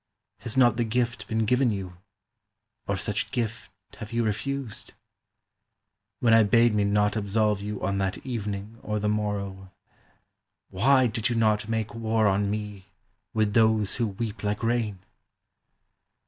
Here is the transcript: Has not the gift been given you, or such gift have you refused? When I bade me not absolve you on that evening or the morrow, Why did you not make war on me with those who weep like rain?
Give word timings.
Has 0.39 0.57
not 0.57 0.77
the 0.77 0.83
gift 0.83 1.27
been 1.27 1.45
given 1.45 1.69
you, 1.69 1.97
or 2.87 2.97
such 2.97 3.29
gift 3.29 3.69
have 3.97 4.11
you 4.11 4.23
refused? 4.23 4.95
When 6.21 6.33
I 6.33 6.41
bade 6.41 6.73
me 6.73 6.83
not 6.85 7.15
absolve 7.15 7.61
you 7.61 7.79
on 7.83 7.99
that 7.99 8.17
evening 8.25 8.79
or 8.81 8.97
the 8.97 9.07
morrow, 9.07 9.69
Why 10.71 11.05
did 11.05 11.29
you 11.29 11.35
not 11.35 11.69
make 11.69 11.93
war 11.93 12.25
on 12.25 12.49
me 12.49 12.87
with 13.35 13.53
those 13.53 13.97
who 13.97 14.07
weep 14.07 14.41
like 14.43 14.63
rain? 14.63 15.01